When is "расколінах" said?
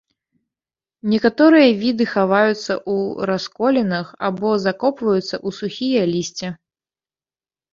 3.31-4.07